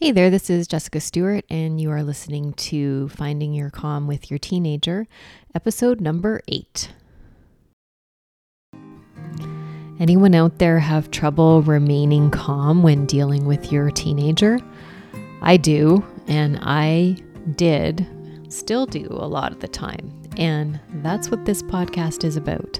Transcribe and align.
Hey 0.00 0.12
there, 0.12 0.30
this 0.30 0.48
is 0.48 0.68
Jessica 0.68 1.00
Stewart, 1.00 1.44
and 1.50 1.80
you 1.80 1.90
are 1.90 2.04
listening 2.04 2.52
to 2.52 3.08
Finding 3.08 3.52
Your 3.52 3.68
Calm 3.68 4.06
with 4.06 4.30
Your 4.30 4.38
Teenager, 4.38 5.08
episode 5.56 6.00
number 6.00 6.40
eight. 6.46 6.92
Anyone 9.98 10.36
out 10.36 10.60
there 10.60 10.78
have 10.78 11.10
trouble 11.10 11.62
remaining 11.62 12.30
calm 12.30 12.84
when 12.84 13.06
dealing 13.06 13.44
with 13.44 13.72
your 13.72 13.90
teenager? 13.90 14.60
I 15.42 15.56
do, 15.56 16.06
and 16.28 16.60
I 16.62 17.16
did, 17.56 18.06
still 18.50 18.86
do 18.86 19.08
a 19.10 19.26
lot 19.26 19.50
of 19.50 19.58
the 19.58 19.66
time. 19.66 20.12
And 20.36 20.78
that's 21.02 21.28
what 21.28 21.44
this 21.44 21.60
podcast 21.64 22.22
is 22.22 22.36
about. 22.36 22.78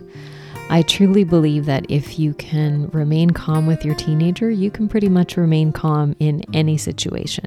I 0.70 0.82
truly 0.82 1.24
believe 1.24 1.64
that 1.64 1.86
if 1.88 2.18
you 2.18 2.34
can 2.34 2.88
remain 2.88 3.30
calm 3.30 3.66
with 3.66 3.84
your 3.86 3.94
teenager, 3.94 4.50
you 4.50 4.70
can 4.70 4.86
pretty 4.86 5.08
much 5.08 5.38
remain 5.38 5.72
calm 5.72 6.14
in 6.20 6.44
any 6.54 6.76
situation. 6.76 7.46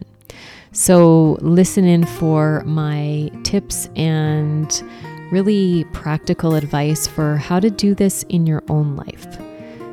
So, 0.71 1.37
listen 1.41 1.86
in 1.86 2.05
for 2.05 2.63
my 2.65 3.29
tips 3.43 3.89
and 3.96 4.83
really 5.32 5.83
practical 5.93 6.55
advice 6.55 7.05
for 7.05 7.37
how 7.37 7.60
to 7.60 7.69
do 7.69 7.93
this 7.93 8.23
in 8.29 8.47
your 8.47 8.63
own 8.69 8.96
life. 8.96 9.27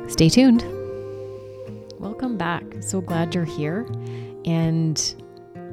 Stay 0.09 0.29
tuned. 0.29 0.63
Welcome 1.99 2.35
back. 2.35 2.63
So 2.79 2.99
glad 2.99 3.35
you're 3.35 3.45
here. 3.45 3.85
And 4.45 4.97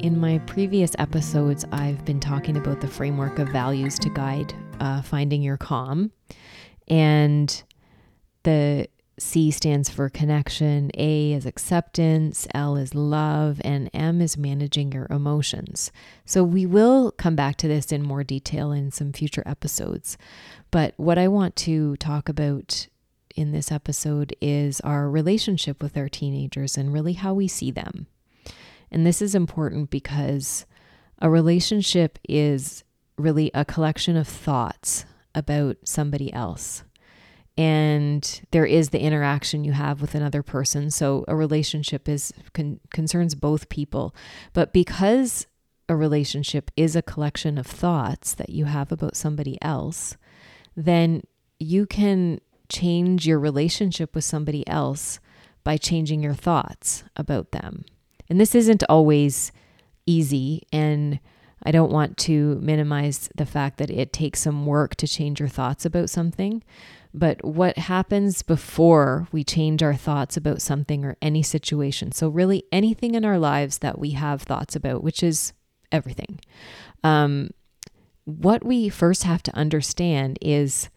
in 0.00 0.20
my 0.20 0.38
previous 0.40 0.94
episodes, 0.98 1.64
I've 1.72 2.04
been 2.04 2.20
talking 2.20 2.56
about 2.56 2.80
the 2.80 2.88
framework 2.88 3.38
of 3.38 3.48
values 3.48 3.98
to 4.00 4.10
guide 4.10 4.52
uh, 4.80 5.00
finding 5.02 5.42
your 5.42 5.56
calm. 5.56 6.12
And 6.88 7.62
the 8.42 8.88
C 9.18 9.50
stands 9.50 9.88
for 9.88 10.10
connection, 10.10 10.90
A 10.94 11.32
is 11.32 11.46
acceptance, 11.46 12.46
L 12.54 12.76
is 12.76 12.94
love, 12.94 13.60
and 13.64 13.88
M 13.94 14.20
is 14.20 14.36
managing 14.36 14.92
your 14.92 15.06
emotions. 15.08 15.90
So 16.26 16.44
we 16.44 16.66
will 16.66 17.12
come 17.12 17.34
back 17.34 17.56
to 17.56 17.68
this 17.68 17.92
in 17.92 18.02
more 18.02 18.24
detail 18.24 18.72
in 18.72 18.90
some 18.90 19.12
future 19.12 19.42
episodes. 19.46 20.18
But 20.70 20.92
what 20.98 21.16
I 21.16 21.28
want 21.28 21.56
to 21.56 21.96
talk 21.96 22.28
about 22.28 22.88
in 23.34 23.52
this 23.52 23.72
episode 23.72 24.34
is 24.40 24.80
our 24.80 25.08
relationship 25.08 25.82
with 25.82 25.96
our 25.96 26.08
teenagers 26.08 26.76
and 26.76 26.92
really 26.92 27.14
how 27.14 27.32
we 27.32 27.48
see 27.48 27.70
them. 27.70 28.06
And 28.90 29.06
this 29.06 29.22
is 29.22 29.34
important 29.34 29.90
because 29.90 30.66
a 31.20 31.30
relationship 31.30 32.18
is 32.28 32.84
really 33.16 33.50
a 33.54 33.64
collection 33.64 34.16
of 34.16 34.28
thoughts 34.28 35.06
about 35.36 35.76
somebody 35.84 36.32
else. 36.32 36.82
And 37.56 38.40
there 38.50 38.66
is 38.66 38.90
the 38.90 39.00
interaction 39.00 39.64
you 39.64 39.72
have 39.72 40.00
with 40.00 40.14
another 40.14 40.42
person. 40.42 40.90
So 40.90 41.24
a 41.28 41.36
relationship 41.36 42.08
is 42.08 42.32
con- 42.52 42.80
concerns 42.90 43.34
both 43.34 43.68
people. 43.68 44.14
But 44.52 44.72
because 44.72 45.46
a 45.88 45.96
relationship 45.96 46.70
is 46.76 46.96
a 46.96 47.02
collection 47.02 47.56
of 47.56 47.66
thoughts 47.66 48.34
that 48.34 48.50
you 48.50 48.64
have 48.64 48.90
about 48.90 49.16
somebody 49.16 49.56
else, 49.62 50.16
then 50.76 51.22
you 51.58 51.86
can 51.86 52.40
change 52.68 53.26
your 53.26 53.38
relationship 53.38 54.14
with 54.14 54.24
somebody 54.24 54.66
else 54.68 55.20
by 55.64 55.76
changing 55.76 56.22
your 56.22 56.34
thoughts 56.34 57.04
about 57.16 57.52
them. 57.52 57.84
And 58.28 58.40
this 58.40 58.54
isn't 58.54 58.82
always 58.88 59.52
easy. 60.04 60.62
And 60.72 61.20
I 61.66 61.72
don't 61.72 61.90
want 61.90 62.16
to 62.18 62.60
minimize 62.62 63.28
the 63.34 63.44
fact 63.44 63.78
that 63.78 63.90
it 63.90 64.12
takes 64.12 64.40
some 64.40 64.66
work 64.66 64.94
to 64.96 65.08
change 65.08 65.40
your 65.40 65.48
thoughts 65.48 65.84
about 65.84 66.08
something. 66.08 66.62
But 67.12 67.44
what 67.44 67.76
happens 67.76 68.42
before 68.42 69.26
we 69.32 69.42
change 69.42 69.82
our 69.82 69.94
thoughts 69.94 70.36
about 70.36 70.62
something 70.62 71.04
or 71.04 71.16
any 71.20 71.42
situation? 71.42 72.12
So, 72.12 72.28
really, 72.28 72.64
anything 72.70 73.16
in 73.16 73.24
our 73.24 73.38
lives 73.38 73.78
that 73.78 73.98
we 73.98 74.10
have 74.10 74.42
thoughts 74.42 74.76
about, 74.76 75.02
which 75.02 75.24
is 75.24 75.52
everything. 75.90 76.38
Um, 77.02 77.50
what 78.24 78.64
we 78.64 78.88
first 78.88 79.24
have 79.24 79.42
to 79.44 79.56
understand 79.56 80.38
is 80.40 80.88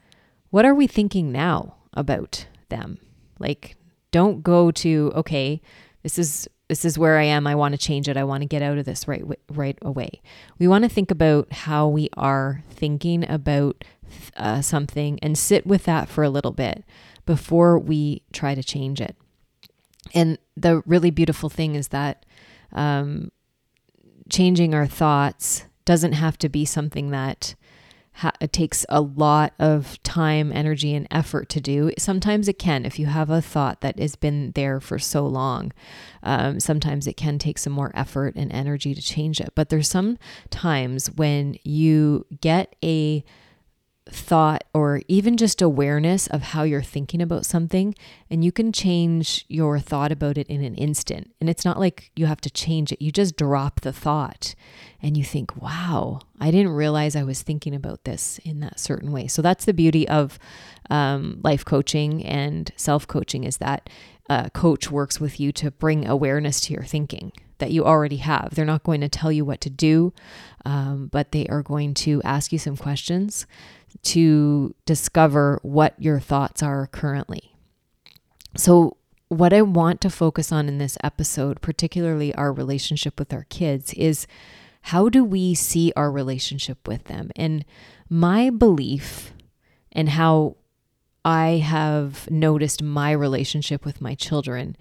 what 0.52 0.66
are 0.66 0.76
we 0.76 0.86
thinking 0.86 1.32
now 1.32 1.78
about 1.94 2.46
them? 2.70 3.00
Like, 3.40 3.76
don't 4.12 4.44
go 4.44 4.70
to, 4.72 5.12
okay, 5.16 5.62
this 6.04 6.20
is 6.20 6.48
this 6.70 6.86
is 6.86 6.98
where 6.98 7.18
I 7.18 7.24
am. 7.24 7.48
I 7.48 7.56
want 7.56 7.74
to 7.74 7.78
change 7.78 8.08
it. 8.08 8.16
I 8.16 8.24
want 8.24 8.42
to 8.42 8.48
get 8.48 8.62
out 8.62 8.78
of 8.78 8.86
this 8.86 9.08
right 9.08 9.24
right 9.52 9.78
away. 9.82 10.22
We 10.60 10.68
want 10.68 10.84
to 10.84 10.90
think 10.90 11.12
about 11.12 11.52
how 11.52 11.88
we 11.88 12.10
are 12.16 12.64
thinking 12.70 13.30
about 13.30 13.84
uh, 14.38 14.62
something 14.62 15.20
and 15.22 15.38
sit 15.38 15.66
with 15.66 15.84
that 15.84 16.08
for 16.08 16.24
a 16.24 16.30
little 16.30 16.52
bit 16.52 16.84
before 17.26 17.78
we 17.78 18.22
try 18.32 18.56
to 18.56 18.64
change 18.64 19.02
it. 19.02 19.18
And 20.14 20.38
the 20.56 20.82
really 20.86 21.12
beautiful 21.12 21.50
thing 21.50 21.76
is 21.76 21.90
that 21.90 22.26
um, 22.72 23.32
changing 24.30 24.74
our 24.74 24.88
thoughts 24.88 25.66
doesn't 25.86 26.14
have 26.14 26.38
to 26.38 26.50
be 26.50 26.66
something 26.66 27.10
that 27.10 27.56
ha- 28.14 28.32
it 28.42 28.52
takes 28.52 28.86
a 28.90 29.02
lot 29.02 29.54
of 29.60 30.02
time, 30.04 30.52
energy, 30.52 30.94
and 30.94 31.08
effort 31.12 31.50
to 31.50 31.62
do. 31.62 31.92
Sometimes 31.98 32.48
it 32.48 32.60
can, 32.60 32.86
if 32.86 33.00
you 33.00 33.06
have 33.08 33.30
a 33.30 33.42
thought 33.42 33.82
that 33.82 34.00
has 34.00 34.16
been 34.16 34.52
there 34.56 34.80
for 34.80 35.00
so 35.00 35.26
long. 35.26 35.72
Um, 36.24 36.60
sometimes 36.60 37.08
it 37.08 37.18
can 37.18 37.40
take 37.40 37.58
some 37.58 37.74
more 37.74 37.92
effort 37.94 38.36
and 38.36 38.52
energy 38.52 38.94
to 38.94 39.02
change 39.02 39.40
it. 39.40 39.52
But 39.56 39.70
there's 39.70 39.88
some 39.88 40.18
times 40.50 41.08
when 41.12 41.58
you 41.64 42.26
get 42.42 42.76
a 42.84 43.24
thought 44.12 44.64
or 44.74 45.02
even 45.08 45.38
just 45.38 45.62
awareness 45.62 46.28
of 46.28 46.42
how 46.42 46.64
you're 46.64 46.82
thinking 46.82 47.22
about 47.22 47.46
something 47.46 47.96
and 48.30 48.44
you 48.44 48.52
can 48.52 48.72
change 48.72 49.46
your 49.48 49.80
thought 49.80 50.12
about 50.12 50.38
it 50.38 50.48
in 50.48 50.64
an 50.64 50.76
instant. 50.76 51.32
And 51.40 51.50
it's 51.50 51.66
not 51.66 51.80
like 51.80 52.12
you 52.16 52.26
have 52.26 52.42
to 52.42 52.50
change 52.50 52.92
it. 52.92 53.02
You 53.02 53.12
just 53.12 53.36
drop 53.36 53.82
the 53.82 53.94
thought 53.94 54.56
and 55.02 55.16
you 55.16 55.24
think 55.24 55.56
wow 55.62 56.20
i 56.40 56.52
didn't 56.52 56.74
realize 56.74 57.16
i 57.16 57.24
was 57.24 57.42
thinking 57.42 57.74
about 57.74 58.04
this 58.04 58.40
in 58.44 58.60
that 58.60 58.80
certain 58.80 59.12
way. 59.12 59.28
So 59.28 59.42
that's 59.42 59.66
the 59.66 59.74
beauty 59.74 60.08
of 60.08 60.40
um, 60.90 61.40
life 61.44 61.64
coaching 61.64 62.24
and 62.26 62.72
self-coaching 62.76 63.44
is 63.44 63.58
that 63.58 63.90
a 64.30 64.50
coach 64.52 64.92
works 64.92 65.20
with 65.20 65.40
you 65.40 65.52
to 65.54 65.72
bring 65.72 66.08
awareness 66.08 66.62
to 66.62 66.74
your 66.74 66.84
thinking 66.84 67.32
that 67.58 67.72
you 67.72 67.84
already 67.86 68.18
have. 68.18 68.56
They're 68.56 68.66
not 68.66 68.84
going 68.84 69.02
to 69.02 69.10
tell 69.10 69.32
you 69.32 69.44
what 69.44 69.60
to 69.62 69.70
do, 69.70 70.14
um, 70.66 71.08
but 71.12 71.32
they 71.32 71.46
are 71.48 71.62
going 71.62 71.94
to 71.96 72.22
ask 72.24 72.52
you 72.52 72.60
some 72.60 72.78
questions 72.78 73.46
to 74.04 74.76
discover 74.86 75.60
what 75.62 75.96
your 76.02 76.20
thoughts 76.20 76.64
are 76.64 76.88
currently. 76.88 77.56
So, 78.56 78.98
what 79.28 79.54
I 79.54 79.62
want 79.62 80.02
to 80.02 80.10
focus 80.10 80.52
on 80.52 80.68
in 80.68 80.80
this 80.80 80.98
episode, 81.04 81.62
particularly 81.62 82.34
our 82.34 82.52
relationship 82.52 83.20
with 83.20 83.32
our 83.32 83.46
kids, 83.50 83.94
is 83.94 84.26
how 84.82 85.08
do 85.08 85.24
we 85.24 85.54
see 85.54 85.94
our 85.96 86.12
relationship 86.12 86.88
with 86.88 87.04
them? 87.04 87.30
And 87.36 87.64
my 88.10 88.50
belief 88.50 89.34
and 89.92 90.10
how 90.10 90.56
I 91.24 91.58
have 91.58 92.30
noticed 92.32 92.82
my 92.82 93.12
relationship 93.12 93.86
with 93.86 94.02
my 94.02 94.16
children, 94.16 94.76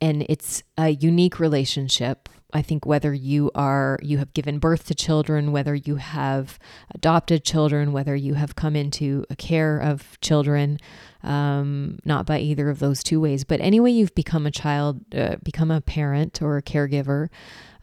and 0.00 0.24
it's 0.28 0.62
a 0.76 0.88
unique 0.88 1.38
relationship 1.38 2.28
I 2.54 2.62
think 2.62 2.86
whether 2.86 3.12
you 3.12 3.50
are 3.54 3.98
you 4.00 4.16
have 4.18 4.32
given 4.32 4.58
birth 4.58 4.86
to 4.86 4.94
children, 4.94 5.52
whether 5.52 5.74
you 5.74 5.96
have 5.96 6.58
adopted 6.94 7.44
children, 7.44 7.92
whether 7.92 8.16
you 8.16 8.34
have 8.34 8.56
come 8.56 8.74
into 8.74 9.26
a 9.28 9.36
care 9.36 9.78
of 9.78 10.18
children, 10.22 10.78
um, 11.22 11.98
not 12.06 12.24
by 12.24 12.38
either 12.38 12.70
of 12.70 12.78
those 12.78 13.02
two 13.02 13.20
ways, 13.20 13.44
but 13.44 13.60
anyway, 13.60 13.90
you've 13.90 14.14
become 14.14 14.46
a 14.46 14.50
child, 14.50 15.02
uh, 15.14 15.36
become 15.42 15.70
a 15.70 15.82
parent 15.82 16.40
or 16.40 16.56
a 16.56 16.62
caregiver 16.62 17.28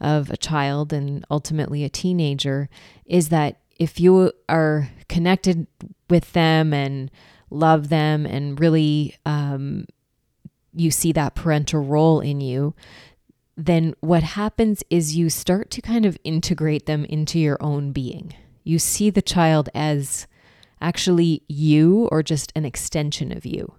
of 0.00 0.30
a 0.30 0.36
child, 0.36 0.92
and 0.92 1.24
ultimately 1.30 1.84
a 1.84 1.88
teenager, 1.88 2.68
is 3.04 3.28
that 3.28 3.60
if 3.78 4.00
you 4.00 4.32
are 4.48 4.90
connected 5.08 5.68
with 6.10 6.32
them 6.32 6.74
and 6.74 7.10
love 7.50 7.88
them 7.88 8.26
and 8.26 8.58
really 8.58 9.14
um, 9.24 9.86
you 10.74 10.90
see 10.90 11.12
that 11.12 11.36
parental 11.36 11.82
role 11.82 12.20
in 12.20 12.40
you 12.40 12.74
then 13.56 13.94
what 14.00 14.22
happens 14.22 14.82
is 14.90 15.16
you 15.16 15.30
start 15.30 15.70
to 15.70 15.80
kind 15.80 16.04
of 16.04 16.18
integrate 16.24 16.86
them 16.86 17.04
into 17.06 17.38
your 17.38 17.56
own 17.60 17.92
being. 17.92 18.34
You 18.64 18.78
see 18.78 19.10
the 19.10 19.22
child 19.22 19.70
as 19.74 20.26
actually 20.80 21.42
you 21.48 22.08
or 22.12 22.22
just 22.22 22.52
an 22.54 22.64
extension 22.64 23.32
of 23.32 23.46
you. 23.46 23.74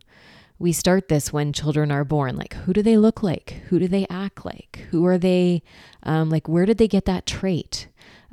We 0.59 0.73
start 0.73 1.07
this 1.07 1.31
when 1.31 1.53
children 1.53 1.91
are 1.91 2.03
born. 2.03 2.35
Like, 2.35 2.55
who 2.55 2.73
do 2.73 2.81
they 2.81 2.97
look 2.97 3.21
like? 3.21 3.61
Who 3.67 3.77
do 3.77 3.87
they 3.87 4.07
act 4.09 4.43
like? 4.43 4.87
Who 4.89 5.05
are 5.05 5.19
they? 5.19 5.61
Um, 6.01 6.31
like, 6.31 6.47
where 6.47 6.65
did 6.65 6.79
they 6.79 6.87
get 6.87 7.05
that 7.05 7.27
trait? 7.27 7.87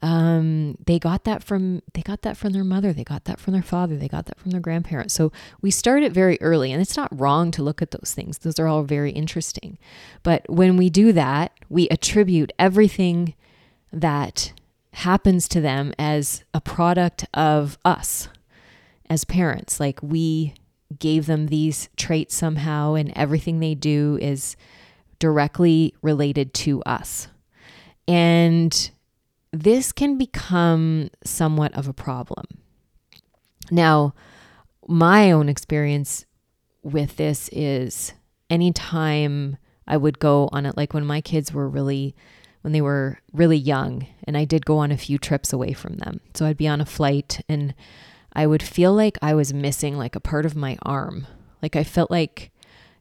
Um, 0.05 0.77
they 0.85 0.99
got 0.99 1.25
that 1.25 1.43
from 1.43 1.81
they 1.95 2.03
got 2.03 2.21
that 2.23 2.37
from 2.37 2.53
their 2.53 2.63
mother 2.63 2.93
they 2.93 3.05
got 3.05 3.25
that 3.25 3.41
from 3.41 3.55
their 3.55 3.63
father 3.63 3.97
they 3.97 4.07
got 4.07 4.27
that 4.27 4.39
from 4.39 4.51
their 4.51 4.61
grandparents. 4.61 5.15
So 5.15 5.33
we 5.63 5.71
start 5.71 6.03
it 6.03 6.13
very 6.13 6.39
early 6.43 6.71
and 6.71 6.83
it's 6.83 6.97
not 6.97 7.19
wrong 7.19 7.51
to 7.53 7.63
look 7.63 7.81
at 7.81 7.91
those 7.91 8.13
things. 8.13 8.37
Those 8.37 8.59
are 8.59 8.67
all 8.67 8.83
very 8.83 9.13
interesting. 9.13 9.79
But 10.23 10.45
when 10.47 10.77
we 10.77 10.91
do 10.91 11.13
that 11.15 11.53
we 11.71 11.89
attribute 11.89 12.53
everything 12.59 13.35
that 13.95 14.53
happens 14.93 15.49
to 15.49 15.63
them 15.63 15.95
as 15.99 16.45
a 16.53 16.61
product 16.61 17.25
of 17.33 17.79
us 17.83 18.29
as 19.09 19.25
parents. 19.25 19.81
Like 19.81 20.01
we 20.03 20.53
gave 20.99 21.25
them 21.25 21.47
these 21.47 21.89
traits 21.97 22.35
somehow 22.35 22.93
and 22.93 23.11
everything 23.17 23.61
they 23.61 23.75
do 23.75 24.19
is 24.21 24.55
directly 25.19 25.95
related 26.03 26.53
to 26.53 26.83
us. 26.83 27.29
And 28.07 28.91
this 29.55 29.93
can 29.93 30.19
become 30.19 31.11
somewhat 31.25 31.73
of 31.75 31.89
a 31.89 31.93
problem. 31.93 32.47
Now, 33.71 34.15
my 34.87 35.31
own 35.31 35.49
experience 35.49 36.27
with 36.83 37.17
this 37.17 37.49
is 37.53 38.13
anytime 38.51 39.57
I 39.87 39.97
would 39.97 40.19
go 40.19 40.49
on 40.53 40.67
it, 40.67 40.77
like 40.77 40.93
when 40.93 41.07
my 41.07 41.21
kids 41.21 41.53
were 41.53 41.69
really, 41.69 42.15
when 42.63 42.73
they 42.73 42.81
were 42.81 43.19
really 43.33 43.57
young, 43.57 44.07
and 44.25 44.37
I 44.37 44.45
did 44.45 44.67
go 44.67 44.79
on 44.79 44.91
a 44.91 44.99
few 44.99 45.19
trips 45.19 45.53
away 45.53 45.73
from 45.73 45.97
them. 45.97 46.21
So 46.35 46.47
I'd 46.47 46.57
be 46.57 46.69
on 46.69 46.81
a 46.81 46.87
flight 46.87 47.41
and 47.49 47.75
I 48.33 48.47
would 48.47 48.63
feel 48.63 48.93
like 48.93 49.17
I 49.23 49.35
was 49.35 49.55
missing 49.55 49.97
like 49.97 50.17
a 50.17 50.21
part 50.21 50.45
of 50.45 50.57
my 50.57 50.77
arm. 50.83 51.27
Like 51.63 51.77
I 51.77 51.85
felt 51.85 52.11
like 52.11 52.51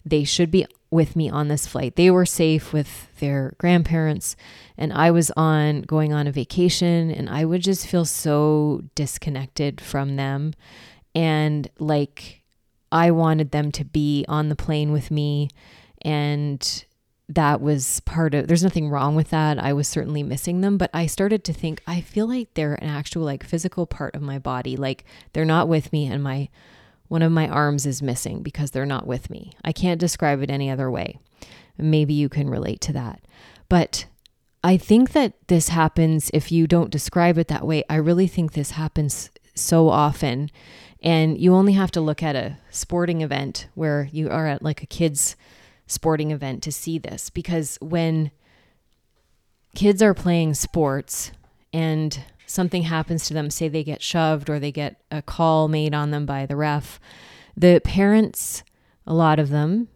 they 0.06 0.24
should 0.24 0.52
be 0.52 0.66
with 0.94 1.16
me 1.16 1.30
on 1.30 1.48
this 1.48 1.68
flight. 1.68 1.96
They 1.96 2.10
were 2.12 2.26
safe 2.26 2.72
with 2.72 3.08
their 3.20 3.54
grandparents, 3.58 4.36
and 4.78 4.94
I 4.94 5.12
was 5.12 5.32
on 5.36 5.82
going 5.82 6.14
on 6.14 6.28
a 6.28 6.32
vacation, 6.32 7.12
and 7.12 7.30
I 7.30 7.46
would 7.46 7.62
just 7.62 7.88
feel 7.88 8.06
so 8.06 8.84
disconnected 8.96 9.82
from 9.82 10.16
them. 10.16 10.54
And 11.16 11.70
like 11.80 12.44
I 12.94 13.10
wanted 13.10 13.50
them 13.50 13.72
to 13.72 13.84
be 13.84 14.24
on 14.30 14.50
the 14.50 14.56
plane 14.56 14.92
with 14.92 15.10
me. 15.10 15.50
And 16.04 16.86
that 17.28 17.60
was 17.60 18.02
part 18.02 18.36
of 18.36 18.48
there's 18.48 18.64
nothing 18.64 18.90
wrong 18.90 19.16
with 19.16 19.32
that. 19.32 19.58
I 19.58 19.74
was 19.74 19.88
certainly 19.88 20.22
missing 20.22 20.62
them, 20.62 20.78
but 20.78 20.92
I 20.94 21.08
started 21.08 21.44
to 21.46 21.54
think 21.54 21.82
I 21.88 22.02
feel 22.02 22.28
like 22.28 22.54
they're 22.54 22.76
an 22.76 22.88
actual 22.88 23.24
like 23.24 23.44
physical 23.44 23.88
part 23.88 24.16
of 24.16 24.22
my 24.22 24.38
body. 24.38 24.78
Like 24.78 25.06
they're 25.34 25.44
not 25.44 25.68
with 25.68 25.92
me 25.92 26.06
and 26.06 26.22
my 26.22 26.50
one 27.14 27.22
of 27.22 27.32
my 27.32 27.48
arms 27.48 27.86
is 27.86 28.02
missing 28.02 28.42
because 28.42 28.72
they're 28.72 28.88
not 28.88 29.06
with 29.06 29.30
me. 29.30 29.52
I 29.64 29.72
can't 29.72 30.00
describe 30.00 30.42
it 30.42 30.50
any 30.50 30.72
other 30.72 30.90
way. 30.90 31.20
Maybe 31.78 32.16
you 32.16 32.28
can 32.28 32.50
relate 32.50 32.82
to 32.82 32.94
that. 32.94 33.22
But 33.70 34.08
I 34.64 34.78
think 34.78 35.12
that 35.12 35.34
this 35.48 35.70
happens 35.70 36.32
if 36.34 36.52
you 36.52 36.66
don't 36.66 36.90
describe 36.90 37.38
it 37.38 37.50
that 37.50 37.68
way. 37.68 37.84
I 37.88 37.98
really 37.98 38.26
think 38.26 38.54
this 38.54 38.72
happens 38.72 39.30
so 39.54 39.90
often. 39.90 40.50
And 41.04 41.38
you 41.38 41.54
only 41.54 41.74
have 41.74 41.92
to 41.92 42.02
look 42.02 42.24
at 42.24 42.36
a 42.36 42.58
sporting 42.72 43.22
event 43.22 43.68
where 43.76 44.10
you 44.12 44.32
are 44.32 44.48
at 44.48 44.64
like 44.64 44.82
a 44.82 44.88
kid's 44.88 45.36
sporting 45.86 46.32
event 46.32 46.64
to 46.64 46.72
see 46.72 46.98
this. 46.98 47.30
Because 47.30 47.78
when 47.80 48.32
kids 49.76 50.02
are 50.02 50.16
playing 50.16 50.56
sports 50.56 51.32
and 51.72 52.24
something 52.54 52.84
happens 52.84 53.26
to 53.28 53.34
them, 53.34 53.50
say 53.50 53.68
they 53.68 53.84
get 53.84 54.02
shoved 54.02 54.50
or 54.50 54.60
they 54.60 54.72
get 54.72 55.02
a 55.12 55.22
call 55.22 55.68
made 55.68 55.94
on 55.94 56.12
them 56.12 56.26
by 56.26 56.46
the 56.46 56.56
ref, 56.56 57.00
the 57.58 57.82
parents, 57.84 58.64
a 59.08 59.14
lot 59.14 59.40
of 59.40 59.50
them, 59.50 59.88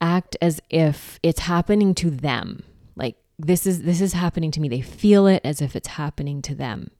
act 0.00 0.36
as 0.40 0.60
if 0.70 1.18
it's 1.22 1.40
happening 1.40 1.94
to 1.94 2.10
them. 2.10 2.62
Like 2.96 3.16
this 3.38 3.66
is 3.66 3.82
this 3.82 4.00
is 4.00 4.12
happening 4.12 4.50
to 4.52 4.60
me. 4.60 4.68
They 4.68 4.80
feel 4.80 5.26
it 5.26 5.42
as 5.44 5.60
if 5.60 5.74
it's 5.74 5.88
happening 5.88 6.42
to 6.42 6.54
them. 6.54 6.90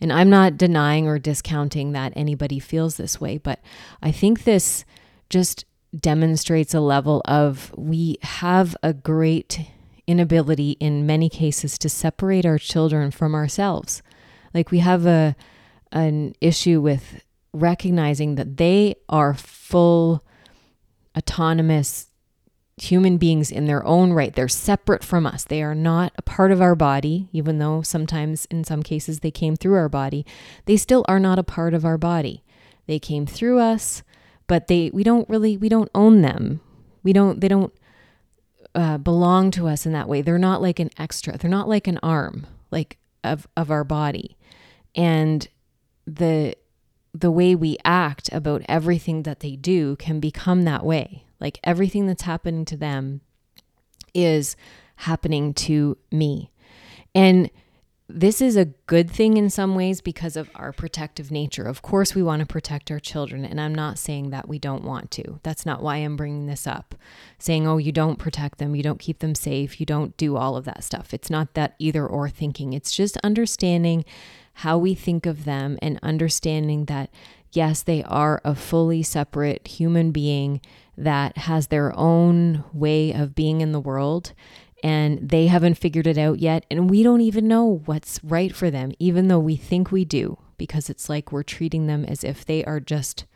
And 0.00 0.12
I'm 0.12 0.30
not 0.30 0.56
denying 0.56 1.08
or 1.08 1.18
discounting 1.18 1.92
that 1.92 2.12
anybody 2.14 2.58
feels 2.58 2.96
this 2.96 3.20
way, 3.20 3.38
but 3.38 3.60
I 4.02 4.12
think 4.12 4.44
this 4.44 4.84
just 5.30 5.64
demonstrates 5.98 6.74
a 6.74 6.80
level 6.80 7.22
of 7.24 7.72
we 7.76 8.18
have 8.22 8.76
a 8.82 8.92
great 8.92 9.60
inability 10.06 10.72
in 10.72 11.06
many 11.06 11.28
cases 11.28 11.78
to 11.78 11.88
separate 11.88 12.46
our 12.46 12.58
children 12.58 13.10
from 13.10 13.34
ourselves. 13.34 14.02
Like 14.56 14.70
we 14.70 14.78
have 14.78 15.04
a 15.04 15.36
an 15.92 16.34
issue 16.40 16.80
with 16.80 17.22
recognizing 17.52 18.36
that 18.36 18.56
they 18.56 18.94
are 19.06 19.34
full 19.34 20.24
autonomous 21.14 22.08
human 22.78 23.18
beings 23.18 23.50
in 23.50 23.66
their 23.66 23.84
own 23.84 24.14
right. 24.14 24.34
They're 24.34 24.48
separate 24.48 25.04
from 25.04 25.26
us. 25.26 25.44
They 25.44 25.62
are 25.62 25.74
not 25.74 26.14
a 26.16 26.22
part 26.22 26.52
of 26.52 26.62
our 26.62 26.74
body, 26.74 27.28
even 27.32 27.58
though 27.58 27.82
sometimes 27.82 28.46
in 28.46 28.64
some 28.64 28.82
cases 28.82 29.20
they 29.20 29.30
came 29.30 29.56
through 29.56 29.74
our 29.74 29.90
body. 29.90 30.24
They 30.64 30.78
still 30.78 31.04
are 31.06 31.20
not 31.20 31.38
a 31.38 31.42
part 31.44 31.74
of 31.74 31.84
our 31.84 31.98
body. 31.98 32.42
They 32.86 32.98
came 32.98 33.26
through 33.26 33.58
us, 33.58 34.02
but 34.46 34.68
they 34.68 34.90
we 34.90 35.04
don't 35.04 35.28
really 35.28 35.58
we 35.58 35.68
don't 35.68 35.90
own 35.94 36.22
them. 36.22 36.60
We 37.02 37.12
don't 37.12 37.42
they 37.42 37.48
don't 37.48 37.74
uh, 38.74 38.96
belong 38.96 39.50
to 39.50 39.68
us 39.68 39.84
in 39.84 39.92
that 39.92 40.08
way. 40.08 40.22
They're 40.22 40.38
not 40.38 40.62
like 40.62 40.78
an 40.78 40.90
extra. 40.98 41.36
They're 41.36 41.50
not 41.50 41.68
like 41.68 41.86
an 41.86 41.98
arm 42.02 42.46
like 42.70 42.96
of 43.22 43.46
of 43.54 43.70
our 43.70 43.84
body 43.84 44.36
and 44.96 45.48
the 46.06 46.56
the 47.14 47.30
way 47.30 47.54
we 47.54 47.78
act 47.84 48.30
about 48.32 48.62
everything 48.68 49.22
that 49.22 49.40
they 49.40 49.56
do 49.56 49.96
can 49.96 50.18
become 50.18 50.62
that 50.62 50.84
way 50.84 51.24
like 51.38 51.60
everything 51.62 52.06
that's 52.06 52.22
happening 52.22 52.64
to 52.64 52.76
them 52.76 53.20
is 54.14 54.56
happening 54.96 55.54
to 55.54 55.96
me 56.10 56.50
and 57.14 57.50
this 58.08 58.40
is 58.40 58.56
a 58.56 58.66
good 58.86 59.10
thing 59.10 59.36
in 59.36 59.50
some 59.50 59.74
ways 59.74 60.00
because 60.00 60.36
of 60.36 60.48
our 60.54 60.72
protective 60.72 61.32
nature. 61.32 61.64
Of 61.64 61.82
course, 61.82 62.14
we 62.14 62.22
want 62.22 62.40
to 62.40 62.46
protect 62.46 62.90
our 62.90 63.00
children, 63.00 63.44
and 63.44 63.60
I'm 63.60 63.74
not 63.74 63.98
saying 63.98 64.30
that 64.30 64.48
we 64.48 64.60
don't 64.60 64.84
want 64.84 65.10
to. 65.12 65.40
That's 65.42 65.66
not 65.66 65.82
why 65.82 65.96
I'm 65.96 66.16
bringing 66.16 66.46
this 66.46 66.68
up. 66.68 66.94
Saying, 67.38 67.66
oh, 67.66 67.78
you 67.78 67.90
don't 67.90 68.18
protect 68.18 68.58
them, 68.58 68.76
you 68.76 68.82
don't 68.82 69.00
keep 69.00 69.18
them 69.18 69.34
safe, 69.34 69.80
you 69.80 69.86
don't 69.86 70.16
do 70.16 70.36
all 70.36 70.56
of 70.56 70.64
that 70.66 70.84
stuff. 70.84 71.12
It's 71.12 71.30
not 71.30 71.54
that 71.54 71.74
either 71.80 72.06
or 72.06 72.28
thinking, 72.28 72.72
it's 72.72 72.94
just 72.94 73.16
understanding 73.18 74.04
how 74.60 74.78
we 74.78 74.94
think 74.94 75.26
of 75.26 75.44
them 75.44 75.78
and 75.82 75.98
understanding 76.02 76.86
that, 76.86 77.10
yes, 77.52 77.82
they 77.82 78.02
are 78.04 78.40
a 78.42 78.54
fully 78.54 79.02
separate 79.02 79.66
human 79.68 80.12
being 80.12 80.62
that 80.96 81.36
has 81.36 81.66
their 81.66 81.94
own 81.94 82.64
way 82.72 83.12
of 83.12 83.34
being 83.34 83.60
in 83.60 83.72
the 83.72 83.80
world 83.80 84.32
and 84.82 85.28
they 85.28 85.48
haven't 85.48 85.74
figured 85.74 86.06
it 86.06 86.16
out 86.16 86.38
yet. 86.38 86.64
And 86.70 86.88
we 86.88 87.02
don't 87.02 87.20
even 87.20 87.46
know 87.46 87.82
what's 87.84 88.18
right 88.24 88.54
for 88.54 88.70
them, 88.70 88.92
even 88.98 89.28
though 89.28 89.38
we 89.38 89.56
think 89.56 89.92
we 89.92 90.06
do, 90.06 90.38
because 90.56 90.88
it's 90.88 91.10
like 91.10 91.32
we're 91.32 91.42
treating 91.42 91.86
them 91.86 92.06
as 92.06 92.24
if 92.24 92.42
they 92.42 92.64
are 92.64 92.80
just, 92.80 93.26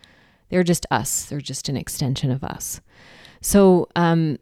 they're 0.49 0.63
just 0.63 0.87
us. 0.91 1.27
They're 1.27 1.41
just 1.41 1.69
an 1.69 1.77
extension 1.77 2.31
of 2.31 2.43
us. 2.43 2.81
So, 3.43 3.89
um, 3.95 4.39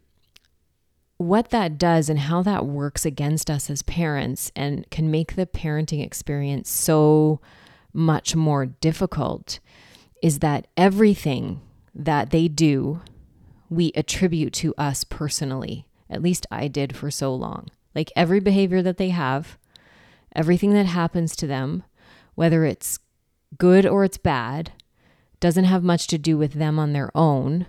what 1.19 1.51
that 1.51 1.79
does 1.79 2.09
and 2.09 2.21
how 2.21 2.43
that 2.43 2.65
works 2.65 3.05
against 3.05 3.51
us 3.51 3.69
as 3.69 3.83
parents 3.83 4.51
and 4.57 4.89
can 4.91 5.11
make 5.11 5.35
the 5.35 5.47
parenting 5.47 6.03
experience 6.03 6.71
so 6.71 7.41
much 7.93 8.37
more 8.37 8.67
difficult 8.67 9.59
is 10.23 10.39
that 10.39 10.67
everything 10.77 11.61
that 11.95 12.31
they 12.31 12.47
do, 12.47 13.01
we 13.69 13.93
attribute 13.95 14.53
to 14.53 14.75
us 14.79 15.05
personally. 15.05 15.87
At 16.09 16.23
least 16.23 16.47
I 16.51 16.69
did 16.69 16.97
for 16.97 17.11
so 17.11 17.35
long. 17.35 17.69
Like 17.95 18.13
every 18.15 18.41
behavior 18.41 18.81
that 18.83 18.97
they 18.97 19.11
have, 19.11 19.59
everything 20.35 20.73
that 20.75 20.87
happens 20.87 21.35
to 21.37 21.47
them, 21.47 21.83
whether 22.37 22.65
it's 22.65 23.01
good 23.59 23.85
or 23.85 24.05
it's 24.05 24.19
bad, 24.19 24.73
doesn't 25.41 25.65
have 25.65 25.83
much 25.83 26.07
to 26.09 26.19
do 26.19 26.39
with 26.39 26.55
them 26.55 26.79
on 26.79 26.93
their 26.93 27.11
own. 27.15 27.67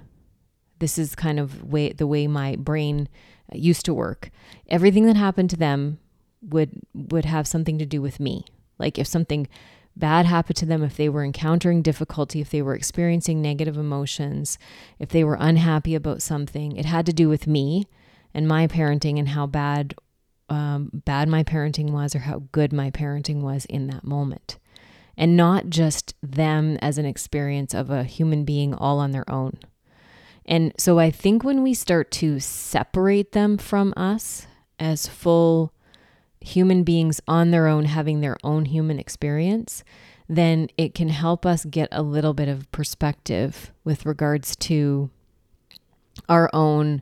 This 0.79 0.97
is 0.97 1.15
kind 1.15 1.39
of 1.39 1.63
way 1.63 1.91
the 1.91 2.07
way 2.07 2.27
my 2.27 2.55
brain 2.55 3.09
used 3.53 3.85
to 3.85 3.93
work, 3.93 4.29
everything 4.67 5.05
that 5.05 5.15
happened 5.15 5.49
to 5.51 5.57
them 5.57 5.99
would 6.41 6.71
would 6.93 7.25
have 7.25 7.47
something 7.47 7.77
to 7.77 7.85
do 7.85 8.01
with 8.01 8.19
me. 8.19 8.45
Like 8.77 8.97
if 8.97 9.07
something 9.07 9.47
bad 9.95 10.25
happened 10.25 10.55
to 10.57 10.65
them, 10.65 10.83
if 10.83 10.95
they 10.95 11.09
were 11.09 11.23
encountering 11.23 11.81
difficulty, 11.81 12.39
if 12.39 12.49
they 12.49 12.61
were 12.61 12.75
experiencing 12.75 13.41
negative 13.41 13.77
emotions, 13.77 14.57
if 14.97 15.09
they 15.09 15.23
were 15.23 15.37
unhappy 15.39 15.95
about 15.95 16.21
something, 16.21 16.75
it 16.77 16.85
had 16.85 17.05
to 17.05 17.13
do 17.13 17.27
with 17.27 17.47
me 17.47 17.85
and 18.33 18.47
my 18.47 18.67
parenting 18.67 19.19
and 19.19 19.29
how 19.29 19.45
bad 19.45 19.95
um, 20.49 20.89
bad 21.05 21.27
my 21.27 21.43
parenting 21.43 21.91
was 21.91 22.15
or 22.15 22.19
how 22.19 22.43
good 22.51 22.73
my 22.73 22.89
parenting 22.89 23.41
was 23.41 23.65
in 23.65 23.87
that 23.87 24.03
moment. 24.03 24.57
And 25.17 25.35
not 25.35 25.69
just 25.69 26.15
them 26.23 26.77
as 26.81 26.97
an 26.97 27.05
experience 27.05 27.73
of 27.73 27.89
a 27.89 28.05
human 28.05 28.45
being 28.45 28.73
all 28.73 28.99
on 28.99 29.11
their 29.11 29.29
own. 29.29 29.59
And 30.45 30.73
so 30.77 30.99
I 30.99 31.11
think 31.11 31.43
when 31.43 31.61
we 31.63 31.73
start 31.73 32.11
to 32.11 32.39
separate 32.39 33.33
them 33.33 33.57
from 33.57 33.93
us 33.95 34.47
as 34.79 35.07
full 35.07 35.73
human 36.41 36.83
beings 36.83 37.21
on 37.27 37.51
their 37.51 37.67
own, 37.67 37.85
having 37.85 38.21
their 38.21 38.37
own 38.43 38.65
human 38.65 38.99
experience, 38.99 39.83
then 40.27 40.69
it 40.77 40.93
can 40.93 41.09
help 41.09 41.45
us 41.45 41.65
get 41.65 41.89
a 41.91 42.01
little 42.01 42.33
bit 42.33 42.47
of 42.47 42.71
perspective 42.71 43.71
with 43.83 44.05
regards 44.05 44.55
to 44.55 45.09
our 46.27 46.49
own 46.53 47.01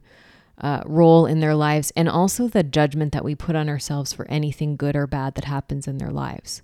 uh, 0.59 0.81
role 0.85 1.25
in 1.25 1.39
their 1.39 1.55
lives 1.55 1.91
and 1.95 2.09
also 2.09 2.47
the 2.47 2.63
judgment 2.63 3.11
that 3.13 3.23
we 3.23 3.35
put 3.35 3.55
on 3.55 3.69
ourselves 3.69 4.11
for 4.11 4.27
anything 4.29 4.75
good 4.75 4.95
or 4.95 5.05
bad 5.05 5.35
that 5.35 5.45
happens 5.45 5.87
in 5.87 5.97
their 5.97 6.09
lives. 6.09 6.61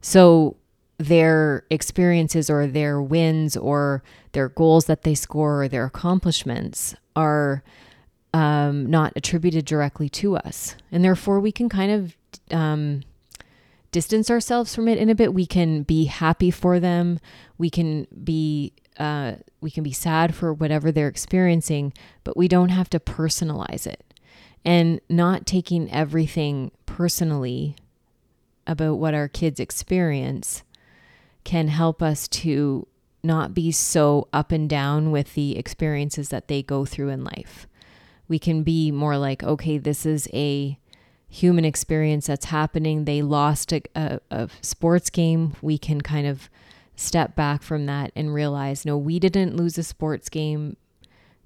So 0.00 0.56
their 0.98 1.64
experiences 1.70 2.48
or 2.48 2.66
their 2.66 3.02
wins 3.02 3.56
or 3.56 4.02
their 4.32 4.48
goals 4.48 4.86
that 4.86 5.02
they 5.02 5.14
score 5.14 5.62
or 5.62 5.68
their 5.68 5.84
accomplishments 5.84 6.94
are 7.16 7.62
um, 8.34 8.86
not 8.86 9.12
attributed 9.16 9.64
directly 9.64 10.08
to 10.08 10.36
us. 10.36 10.76
And 10.90 11.04
therefore, 11.04 11.40
we 11.40 11.52
can 11.52 11.68
kind 11.68 11.92
of 11.92 12.16
um, 12.56 13.02
distance 13.90 14.30
ourselves 14.30 14.74
from 14.74 14.88
it 14.88 14.98
in 14.98 15.10
a 15.10 15.14
bit. 15.14 15.34
We 15.34 15.46
can 15.46 15.82
be 15.82 16.06
happy 16.06 16.50
for 16.50 16.80
them. 16.80 17.20
We 17.58 17.70
can 17.70 18.06
be 18.24 18.72
uh, 18.98 19.36
we 19.60 19.70
can 19.70 19.82
be 19.82 19.92
sad 19.92 20.34
for 20.34 20.52
whatever 20.52 20.92
they're 20.92 21.08
experiencing, 21.08 21.92
but 22.24 22.36
we 22.36 22.46
don't 22.46 22.68
have 22.68 22.90
to 22.90 23.00
personalize 23.00 23.86
it. 23.86 24.04
And 24.64 25.00
not 25.08 25.46
taking 25.46 25.90
everything 25.90 26.70
personally 26.86 27.76
about 28.66 28.94
what 28.94 29.14
our 29.14 29.28
kids 29.28 29.58
experience 29.58 30.62
can 31.44 31.68
help 31.68 32.02
us 32.02 32.28
to 32.28 32.86
not 33.22 33.54
be 33.54 33.70
so 33.70 34.28
up 34.32 34.52
and 34.52 34.68
down 34.68 35.10
with 35.10 35.34
the 35.34 35.56
experiences 35.56 36.28
that 36.30 36.48
they 36.48 36.62
go 36.62 36.84
through 36.84 37.08
in 37.08 37.24
life. 37.24 37.66
We 38.28 38.38
can 38.38 38.62
be 38.62 38.90
more 38.90 39.16
like, 39.16 39.42
okay, 39.42 39.78
this 39.78 40.04
is 40.04 40.28
a 40.32 40.78
human 41.28 41.64
experience 41.64 42.26
that's 42.26 42.46
happening. 42.46 43.04
They 43.04 43.22
lost 43.22 43.72
a, 43.72 43.82
a, 43.94 44.20
a, 44.30 44.48
sports 44.60 45.08
game. 45.10 45.54
We 45.62 45.78
can 45.78 46.00
kind 46.00 46.26
of 46.26 46.50
step 46.94 47.34
back 47.34 47.62
from 47.62 47.86
that 47.86 48.12
and 48.14 48.34
realize, 48.34 48.84
no, 48.84 48.98
we 48.98 49.18
didn't 49.18 49.56
lose 49.56 49.78
a 49.78 49.82
sports 49.82 50.28
game 50.28 50.76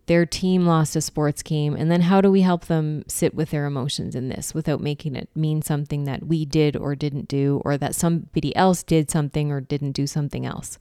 their 0.06 0.25
team 0.25 0.64
lost 0.64 0.94
a 0.94 1.00
sports 1.00 1.42
game 1.42 1.75
and 1.75 1.90
then 1.90 2.02
how 2.02 2.20
do 2.20 2.30
we 2.30 2.42
help 2.42 2.66
them 2.66 3.04
sit 3.08 3.34
with 3.34 3.50
their 3.50 3.66
emotions 3.66 4.14
in 4.14 4.28
this 4.28 4.54
without 4.54 4.80
making 4.80 5.16
it 5.16 5.28
mean 5.34 5.60
something 5.60 6.04
that 6.04 6.26
we 6.26 6.44
did 6.44 6.76
or 6.76 6.94
didn't 6.94 7.28
do 7.28 7.60
or 7.64 7.76
that 7.76 7.94
somebody 7.94 8.54
else 8.54 8.82
did 8.82 9.10
something 9.10 9.50
or 9.50 9.60
didn't 9.60 9.92
do 9.92 10.06
something 10.06 10.46
else? 10.46 10.78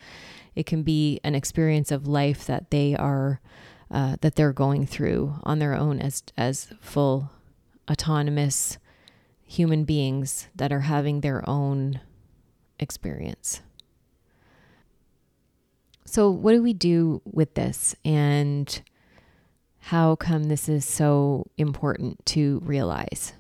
It 0.56 0.66
can 0.66 0.84
be 0.84 1.20
an 1.24 1.36
experience 1.36 1.92
of 1.92 2.08
life 2.08 2.46
that 2.46 2.72
they 2.72 2.96
are 2.96 3.42
uh, 3.92 4.18
that 4.22 4.36
they're 4.36 4.54
going 4.54 4.86
through 4.86 5.36
on 5.44 5.60
their 5.60 5.76
own 5.76 6.00
as 6.00 6.24
as 6.38 6.74
full 6.80 7.32
autonomous 7.90 8.78
human 9.44 9.84
beings 9.86 10.48
that 10.56 10.72
are 10.72 10.82
having 10.82 11.22
their 11.22 11.48
own 11.48 12.00
experience. 12.80 13.62
So 16.06 16.30
what 16.30 16.54
do 16.54 16.64
we 16.64 16.74
do 16.74 17.22
with 17.26 17.56
this? 17.56 17.96
And 18.04 18.82
how 19.90 20.16
come 20.16 20.46
this 20.46 20.68
is 20.68 20.84
so 20.84 21.46
important 21.60 22.26
to 22.26 22.60
realize. 22.66 23.34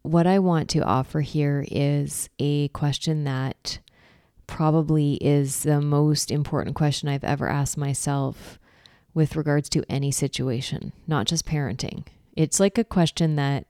What 0.00 0.26
I 0.26 0.38
want 0.38 0.70
to 0.70 0.82
offer 0.82 1.20
here 1.20 1.66
is 1.70 2.30
a 2.38 2.68
question 2.68 3.24
that 3.24 3.78
probably 4.46 5.16
is 5.16 5.64
the 5.64 5.82
most 5.82 6.30
important 6.30 6.76
question 6.76 7.10
I've 7.10 7.24
ever 7.24 7.46
asked 7.46 7.76
myself 7.76 8.58
with 9.12 9.36
regards 9.36 9.68
to 9.70 9.84
any 9.86 10.10
situation, 10.10 10.94
not 11.06 11.26
just 11.26 11.44
parenting. 11.44 12.06
It's 12.34 12.58
like 12.58 12.78
a 12.78 12.84
question 12.84 13.36
that 13.36 13.66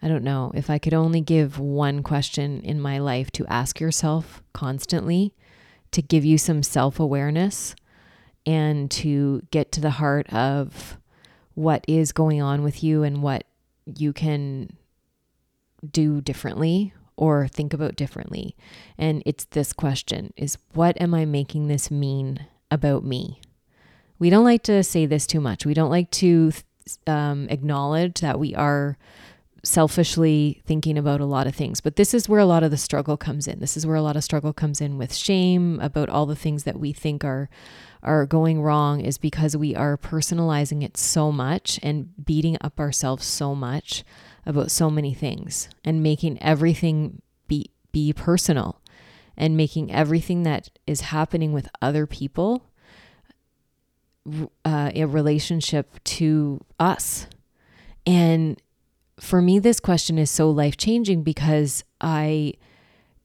I 0.00 0.08
don't 0.08 0.24
know, 0.24 0.52
if 0.54 0.70
I 0.70 0.78
could 0.78 0.94
only 0.94 1.20
give 1.20 1.58
one 1.58 2.02
question 2.02 2.62
in 2.62 2.80
my 2.80 2.98
life 2.98 3.30
to 3.32 3.46
ask 3.48 3.78
yourself 3.78 4.42
constantly 4.54 5.34
to 5.92 6.00
give 6.00 6.24
you 6.24 6.38
some 6.38 6.62
self 6.62 6.98
awareness 6.98 7.74
and 8.46 8.90
to 8.90 9.42
get 9.50 9.72
to 9.72 9.80
the 9.80 9.90
heart 9.90 10.32
of 10.32 10.98
what 11.54 11.84
is 11.86 12.12
going 12.12 12.40
on 12.40 12.62
with 12.62 12.82
you 12.82 13.02
and 13.02 13.22
what 13.22 13.44
you 13.84 14.12
can 14.12 14.76
do 15.90 16.20
differently 16.20 16.92
or 17.16 17.48
think 17.48 17.74
about 17.74 17.96
differently. 17.96 18.56
And 18.96 19.22
it's 19.26 19.44
this 19.46 19.72
question 19.72 20.32
is 20.36 20.56
what 20.72 21.00
am 21.00 21.14
I 21.14 21.24
making 21.24 21.68
this 21.68 21.90
mean 21.90 22.46
about 22.70 23.04
me? 23.04 23.40
We 24.18 24.30
don't 24.30 24.44
like 24.44 24.62
to 24.64 24.82
say 24.82 25.06
this 25.06 25.26
too 25.26 25.40
much. 25.40 25.66
We 25.66 25.74
don't 25.74 25.90
like 25.90 26.10
to 26.12 26.52
um, 27.06 27.46
acknowledge 27.50 28.20
that 28.20 28.38
we 28.38 28.54
are 28.54 28.96
selfishly 29.62 30.62
thinking 30.64 30.96
about 30.96 31.20
a 31.20 31.26
lot 31.26 31.46
of 31.46 31.54
things. 31.54 31.80
But 31.80 31.96
this 31.96 32.14
is 32.14 32.28
where 32.28 32.40
a 32.40 32.46
lot 32.46 32.62
of 32.62 32.70
the 32.70 32.76
struggle 32.76 33.16
comes 33.16 33.46
in. 33.46 33.60
This 33.60 33.76
is 33.76 33.86
where 33.86 33.96
a 33.96 34.02
lot 34.02 34.16
of 34.16 34.24
struggle 34.24 34.52
comes 34.52 34.80
in 34.80 34.96
with 34.96 35.14
shame 35.14 35.78
about 35.80 36.08
all 36.08 36.26
the 36.26 36.36
things 36.36 36.64
that 36.64 36.78
we 36.78 36.92
think 36.92 37.24
are 37.24 37.48
are 38.02 38.24
going 38.24 38.62
wrong 38.62 39.00
is 39.00 39.18
because 39.18 39.56
we 39.56 39.76
are 39.76 39.98
personalizing 39.98 40.82
it 40.82 40.96
so 40.96 41.30
much 41.30 41.78
and 41.82 42.24
beating 42.24 42.56
up 42.62 42.80
ourselves 42.80 43.26
so 43.26 43.54
much 43.54 44.04
about 44.46 44.70
so 44.70 44.88
many 44.88 45.12
things 45.12 45.68
and 45.84 46.02
making 46.02 46.42
everything 46.42 47.20
be 47.46 47.70
be 47.92 48.12
personal 48.12 48.80
and 49.36 49.56
making 49.56 49.92
everything 49.92 50.44
that 50.44 50.70
is 50.86 51.02
happening 51.02 51.52
with 51.52 51.68
other 51.82 52.06
people 52.06 52.70
uh, 54.64 54.90
a 54.94 55.04
relationship 55.04 56.02
to 56.04 56.64
us 56.78 57.26
and 58.06 58.60
for 59.20 59.42
me, 59.42 59.58
this 59.58 59.80
question 59.80 60.18
is 60.18 60.30
so 60.30 60.50
life 60.50 60.76
changing 60.76 61.22
because 61.22 61.84
I 62.00 62.54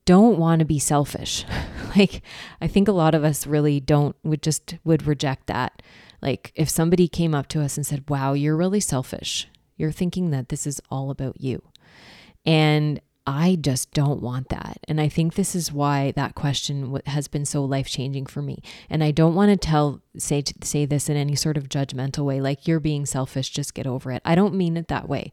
don't 0.04 0.38
want 0.38 0.60
to 0.60 0.64
be 0.64 0.78
selfish. 0.78 1.44
like, 1.96 2.22
I 2.60 2.66
think 2.68 2.88
a 2.88 2.92
lot 2.92 3.14
of 3.14 3.24
us 3.24 3.46
really 3.46 3.80
don't, 3.80 4.14
would 4.22 4.42
just, 4.42 4.76
would 4.84 5.06
reject 5.06 5.46
that. 5.46 5.82
Like, 6.22 6.52
if 6.54 6.68
somebody 6.68 7.08
came 7.08 7.34
up 7.34 7.48
to 7.48 7.62
us 7.62 7.76
and 7.76 7.86
said, 7.86 8.08
wow, 8.08 8.32
you're 8.32 8.56
really 8.56 8.80
selfish, 8.80 9.48
you're 9.76 9.92
thinking 9.92 10.30
that 10.30 10.48
this 10.48 10.66
is 10.66 10.80
all 10.90 11.10
about 11.10 11.40
you. 11.40 11.62
And 12.44 13.00
I 13.26 13.56
just 13.60 13.92
don't 13.92 14.22
want 14.22 14.50
that. 14.50 14.78
And 14.86 15.00
I 15.00 15.08
think 15.08 15.34
this 15.34 15.56
is 15.56 15.72
why 15.72 16.12
that 16.12 16.36
question 16.36 17.00
has 17.06 17.26
been 17.26 17.44
so 17.44 17.64
life 17.64 17.88
changing 17.88 18.26
for 18.26 18.40
me. 18.40 18.62
And 18.88 19.02
I 19.02 19.10
don't 19.10 19.34
want 19.34 19.50
to 19.50 19.56
tell 19.56 20.00
say 20.16 20.44
say 20.62 20.86
this 20.86 21.08
in 21.08 21.16
any 21.16 21.34
sort 21.34 21.56
of 21.56 21.68
judgmental 21.68 22.24
way 22.24 22.40
like 22.40 22.68
you're 22.68 22.80
being 22.80 23.04
selfish, 23.04 23.50
just 23.50 23.74
get 23.74 23.86
over 23.86 24.12
it. 24.12 24.22
I 24.24 24.36
don't 24.36 24.54
mean 24.54 24.76
it 24.76 24.88
that 24.88 25.08
way. 25.08 25.32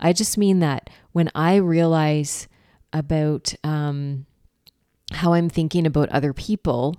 I 0.00 0.12
just 0.12 0.38
mean 0.38 0.60
that 0.60 0.88
when 1.12 1.30
I 1.34 1.56
realize 1.56 2.48
about 2.92 3.54
um, 3.62 4.24
how 5.12 5.34
I'm 5.34 5.50
thinking 5.50 5.86
about 5.86 6.08
other 6.08 6.32
people 6.32 6.96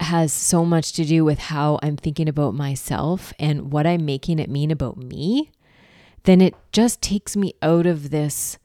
has 0.00 0.32
so 0.32 0.64
much 0.64 0.92
to 0.94 1.04
do 1.04 1.24
with 1.24 1.38
how 1.38 1.78
I'm 1.82 1.96
thinking 1.96 2.28
about 2.28 2.54
myself 2.54 3.32
and 3.38 3.72
what 3.72 3.86
I'm 3.86 4.04
making 4.04 4.38
it 4.38 4.50
mean 4.50 4.70
about 4.70 4.96
me, 4.96 5.50
then 6.24 6.40
it 6.40 6.54
just 6.72 7.00
takes 7.00 7.36
me 7.36 7.54
out 7.62 7.86
of 7.86 8.10
this 8.10 8.58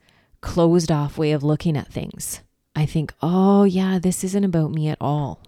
closed 0.46 0.92
off 0.92 1.18
way 1.18 1.32
of 1.32 1.42
looking 1.42 1.76
at 1.76 1.92
things. 1.92 2.40
I 2.76 2.86
think, 2.86 3.12
oh, 3.20 3.64
yeah, 3.64 3.98
this 3.98 4.22
isn't 4.22 4.44
about 4.44 4.70
me 4.70 4.88
at 4.88 4.96
all. 5.00 5.42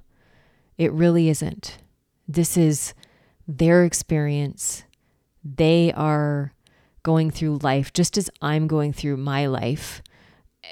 It 0.77 0.93
really 0.93 1.29
isn't. 1.29 1.79
This 2.27 2.57
is 2.57 2.95
their 3.47 3.85
experience. 3.85 4.83
They 5.45 5.93
are 5.93 6.53
going 7.05 7.31
through 7.31 7.61
life 7.63 7.93
just 7.93 8.19
as 8.19 8.29
I'm 8.43 8.67
going 8.67 8.93
through 8.93 9.19
my 9.19 9.47
life, 9.47 10.03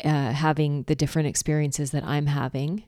uh, 0.04 0.32
having 0.32 0.82
the 0.82 0.96
different 0.96 1.28
experiences 1.28 1.92
that 1.92 2.02
I'm 2.02 2.26
having 2.26 2.82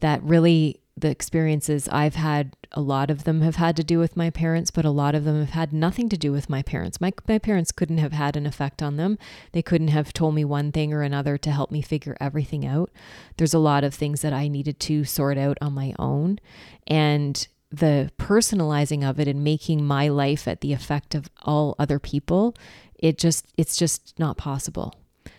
that 0.00 0.20
really 0.24 0.80
the 0.96 1.10
experiences 1.10 1.88
I've 1.88 2.16
had, 2.16 2.54
a 2.72 2.80
lot 2.80 3.10
of 3.10 3.24
them 3.24 3.40
have 3.40 3.56
had 3.56 3.76
to 3.76 3.84
do 3.84 3.98
with 3.98 4.16
my 4.16 4.28
parents, 4.28 4.70
but 4.70 4.84
a 4.84 4.90
lot 4.90 5.14
of 5.14 5.24
them 5.24 5.40
have 5.40 5.50
had 5.50 5.72
nothing 5.72 6.08
to 6.10 6.18
do 6.18 6.32
with 6.32 6.50
my 6.50 6.62
parents. 6.62 7.00
My, 7.00 7.12
my 7.26 7.38
parents 7.38 7.72
couldn't 7.72 7.98
have 7.98 8.12
had 8.12 8.36
an 8.36 8.46
effect 8.46 8.82
on 8.82 8.96
them. 8.96 9.18
They 9.52 9.62
couldn't 9.62 9.88
have 9.88 10.12
told 10.12 10.34
me 10.34 10.44
one 10.44 10.70
thing 10.70 10.92
or 10.92 11.02
another 11.02 11.38
to 11.38 11.50
help 11.50 11.70
me 11.70 11.80
figure 11.80 12.16
everything 12.20 12.66
out. 12.66 12.90
There's 13.38 13.54
a 13.54 13.58
lot 13.58 13.84
of 13.84 13.94
things 13.94 14.20
that 14.20 14.34
I 14.34 14.48
needed 14.48 14.78
to 14.80 15.04
sort 15.04 15.38
out 15.38 15.56
on 15.62 15.72
my 15.72 15.94
own. 15.98 16.38
And 16.86 17.46
the 17.70 18.10
personalizing 18.18 19.08
of 19.08 19.18
it 19.18 19.26
and 19.26 19.42
making 19.42 19.84
my 19.84 20.08
life 20.08 20.46
at 20.46 20.60
the 20.60 20.74
effect 20.74 21.14
of 21.14 21.30
all 21.42 21.74
other 21.78 21.98
people, 21.98 22.54
it 22.98 23.16
just, 23.16 23.46
it's 23.56 23.76
just 23.76 24.18
not 24.18 24.36
possible. 24.36 24.94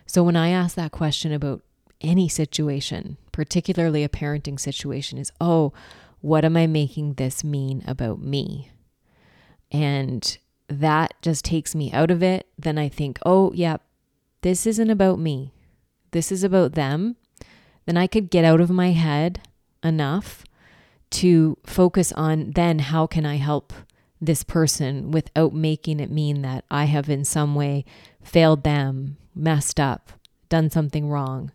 So 0.08 0.24
when 0.24 0.36
I 0.36 0.50
ask 0.50 0.76
that 0.76 0.92
question 0.92 1.32
about 1.32 1.62
any 2.02 2.28
situation, 2.28 3.18
particularly 3.34 4.06
a 4.06 4.10
parenting 4.10 4.58
situation, 4.58 5.18
is 5.18 5.34
oh, 5.42 5.74
what 6.22 6.46
am 6.46 6.56
I 6.56 6.68
making 6.68 7.16
this 7.16 7.44
mean 7.44 7.84
about 7.86 8.22
me? 8.22 8.72
And 9.70 10.38
that 10.70 11.16
just 11.22 11.44
takes 11.44 11.76
me 11.76 11.92
out 11.92 12.10
of 12.10 12.24
it. 12.24 12.48
Then 12.58 12.78
I 12.78 12.88
think, 12.88 13.20
oh, 13.26 13.52
yeah, 13.54 13.78
this 14.42 14.66
isn't 14.66 14.90
about 14.90 15.20
me. 15.20 15.52
This 16.12 16.32
is 16.32 16.46
about 16.46 16.74
them. 16.74 17.18
Then 17.86 17.98
I 17.98 18.08
could 18.08 18.30
get 18.30 18.46
out 18.46 18.62
of 18.62 18.70
my 18.70 18.92
head 18.92 19.42
enough 19.84 20.46
to 21.10 21.58
focus 21.66 22.14
on 22.14 22.52
then 22.52 22.80
how 22.80 23.06
can 23.06 23.26
I 23.26 23.36
help 23.36 23.74
this 24.22 24.44
person 24.44 25.12
without 25.12 25.54
making 25.54 26.00
it 26.00 26.10
mean 26.10 26.42
that 26.44 26.64
I 26.72 26.86
have 26.86 27.10
in 27.10 27.26
some 27.26 27.56
way 27.56 27.84
failed 28.24 28.64
them, 28.64 29.18
messed 29.36 29.80
up, 29.80 30.14
done 30.48 30.70
something 30.70 31.10
wrong 31.10 31.52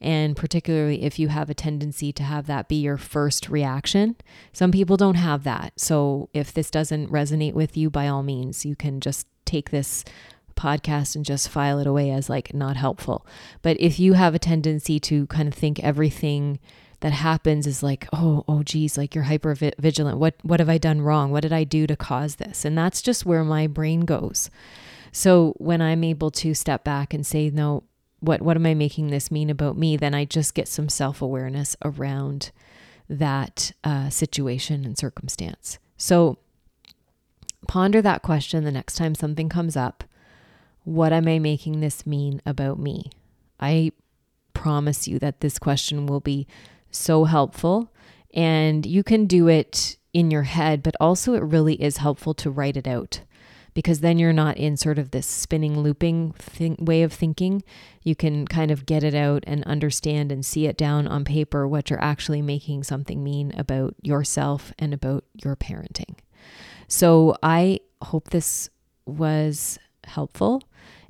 and 0.00 0.36
particularly 0.36 1.02
if 1.02 1.18
you 1.18 1.28
have 1.28 1.50
a 1.50 1.54
tendency 1.54 2.12
to 2.12 2.22
have 2.22 2.46
that 2.46 2.68
be 2.68 2.76
your 2.76 2.96
first 2.96 3.48
reaction. 3.48 4.16
Some 4.52 4.72
people 4.72 4.96
don't 4.96 5.16
have 5.16 5.44
that. 5.44 5.72
So 5.76 6.28
if 6.32 6.52
this 6.52 6.70
doesn't 6.70 7.12
resonate 7.12 7.52
with 7.54 7.76
you, 7.76 7.90
by 7.90 8.08
all 8.08 8.22
means, 8.22 8.64
you 8.64 8.76
can 8.76 9.00
just 9.00 9.26
take 9.44 9.70
this 9.70 10.04
podcast 10.56 11.16
and 11.16 11.24
just 11.24 11.48
file 11.48 11.78
it 11.78 11.86
away 11.86 12.10
as 12.10 12.28
like 12.28 12.54
not 12.54 12.76
helpful. 12.76 13.26
But 13.62 13.78
if 13.80 13.98
you 13.98 14.14
have 14.14 14.34
a 14.34 14.38
tendency 14.38 15.00
to 15.00 15.26
kind 15.26 15.48
of 15.48 15.54
think 15.54 15.80
everything 15.80 16.58
that 17.00 17.12
happens 17.12 17.66
is 17.66 17.82
like, 17.82 18.06
oh, 18.12 18.44
oh, 18.46 18.62
geez, 18.62 18.98
like 18.98 19.14
you're 19.14 19.24
hyper 19.24 19.54
vigilant. 19.54 20.18
What, 20.18 20.34
what 20.42 20.60
have 20.60 20.68
I 20.68 20.78
done 20.78 21.00
wrong? 21.00 21.30
What 21.30 21.42
did 21.42 21.52
I 21.52 21.64
do 21.64 21.86
to 21.86 21.96
cause 21.96 22.36
this? 22.36 22.64
And 22.64 22.76
that's 22.76 23.00
just 23.00 23.24
where 23.24 23.42
my 23.42 23.66
brain 23.66 24.00
goes. 24.00 24.50
So 25.12 25.54
when 25.56 25.80
I'm 25.80 26.04
able 26.04 26.30
to 26.32 26.54
step 26.54 26.84
back 26.84 27.14
and 27.14 27.26
say, 27.26 27.50
no, 27.50 27.84
what 28.20 28.42
what 28.42 28.56
am 28.56 28.66
I 28.66 28.74
making 28.74 29.08
this 29.08 29.30
mean 29.30 29.50
about 29.50 29.76
me? 29.76 29.96
Then 29.96 30.14
I 30.14 30.24
just 30.24 30.54
get 30.54 30.68
some 30.68 30.88
self 30.88 31.20
awareness 31.22 31.76
around 31.84 32.50
that 33.08 33.72
uh, 33.82 34.08
situation 34.10 34.84
and 34.84 34.96
circumstance. 34.96 35.78
So 35.96 36.38
ponder 37.66 38.00
that 38.02 38.22
question 38.22 38.64
the 38.64 38.70
next 38.70 38.94
time 38.94 39.14
something 39.14 39.48
comes 39.48 39.76
up. 39.76 40.04
What 40.84 41.12
am 41.12 41.28
I 41.28 41.38
making 41.38 41.80
this 41.80 42.06
mean 42.06 42.40
about 42.46 42.78
me? 42.78 43.10
I 43.58 43.92
promise 44.54 45.08
you 45.08 45.18
that 45.18 45.40
this 45.40 45.58
question 45.58 46.06
will 46.06 46.20
be 46.20 46.46
so 46.90 47.24
helpful. 47.24 47.92
And 48.32 48.86
you 48.86 49.02
can 49.02 49.26
do 49.26 49.48
it 49.48 49.96
in 50.12 50.30
your 50.30 50.44
head, 50.44 50.82
but 50.82 50.94
also 51.00 51.34
it 51.34 51.42
really 51.42 51.74
is 51.82 51.98
helpful 51.98 52.34
to 52.34 52.50
write 52.50 52.76
it 52.76 52.86
out 52.86 53.20
because 53.80 54.00
then 54.00 54.18
you're 54.18 54.30
not 54.30 54.58
in 54.58 54.76
sort 54.76 54.98
of 54.98 55.10
this 55.10 55.26
spinning, 55.26 55.80
looping 55.80 56.34
way 56.78 57.02
of 57.02 57.14
thinking. 57.14 57.62
You 58.02 58.14
can 58.14 58.46
kind 58.46 58.70
of 58.70 58.84
get 58.84 59.02
it 59.02 59.14
out 59.14 59.42
and 59.46 59.64
understand 59.64 60.30
and 60.30 60.44
see 60.44 60.66
it 60.66 60.76
down 60.76 61.08
on 61.08 61.24
paper 61.24 61.66
what 61.66 61.88
you're 61.88 62.02
actually 62.02 62.42
making 62.42 62.82
something 62.82 63.24
mean 63.24 63.54
about 63.56 63.94
yourself 64.02 64.74
and 64.78 64.92
about 64.92 65.24
your 65.42 65.56
parenting. 65.56 66.18
So 66.88 67.34
I 67.42 67.80
hope 68.02 68.28
this 68.28 68.68
was 69.06 69.78
helpful. 70.04 70.62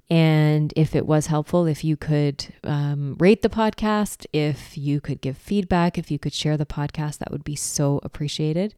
And 0.08 0.72
if 0.76 0.94
it 0.94 1.06
was 1.06 1.26
helpful, 1.26 1.66
if 1.66 1.82
you 1.82 1.96
could 1.96 2.54
um, 2.62 3.16
rate 3.18 3.42
the 3.42 3.48
podcast, 3.48 4.26
if 4.32 4.78
you 4.78 5.00
could 5.00 5.20
give 5.20 5.36
feedback, 5.36 5.98
if 5.98 6.08
you 6.08 6.20
could 6.20 6.34
share 6.34 6.56
the 6.56 6.66
podcast, 6.66 7.18
that 7.18 7.32
would 7.32 7.44
be 7.44 7.56
so 7.56 7.98
appreciated. 8.04 8.76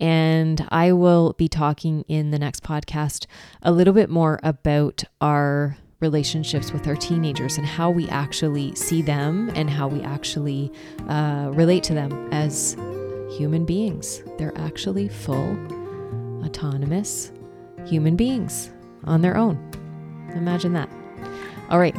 And 0.00 0.66
I 0.70 0.92
will 0.92 1.34
be 1.34 1.48
talking 1.48 2.04
in 2.08 2.30
the 2.30 2.38
next 2.38 2.62
podcast 2.62 3.26
a 3.62 3.72
little 3.72 3.94
bit 3.94 4.10
more 4.10 4.40
about 4.42 5.04
our 5.20 5.76
relationships 6.00 6.72
with 6.72 6.86
our 6.86 6.96
teenagers 6.96 7.56
and 7.56 7.66
how 7.66 7.90
we 7.90 8.08
actually 8.08 8.74
see 8.74 9.00
them 9.00 9.50
and 9.54 9.70
how 9.70 9.88
we 9.88 10.02
actually 10.02 10.70
uh, 11.08 11.50
relate 11.52 11.82
to 11.84 11.94
them 11.94 12.28
as 12.32 12.76
human 13.36 13.64
beings. 13.64 14.22
They're 14.38 14.56
actually 14.58 15.08
full, 15.08 15.56
autonomous 16.44 17.32
human 17.86 18.16
beings 18.16 18.70
on 19.04 19.22
their 19.22 19.36
own. 19.36 19.56
Imagine 20.34 20.72
that. 20.74 20.90
All 21.70 21.78
right. 21.78 21.96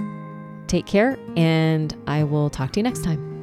Take 0.67 0.87
care, 0.87 1.17
and 1.35 1.95
I 2.07 2.23
will 2.23 2.49
talk 2.49 2.71
to 2.73 2.79
you 2.79 2.83
next 2.83 3.03
time. 3.03 3.34